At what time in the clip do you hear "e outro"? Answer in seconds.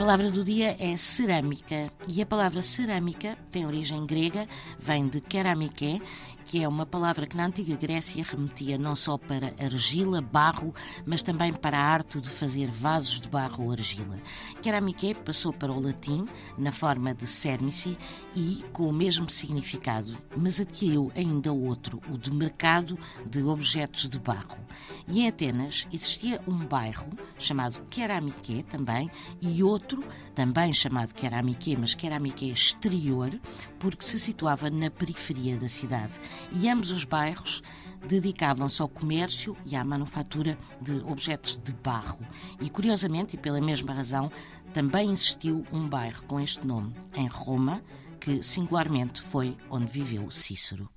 29.40-30.02